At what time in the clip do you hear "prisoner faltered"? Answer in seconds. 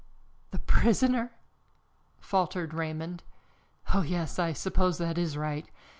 0.57-2.73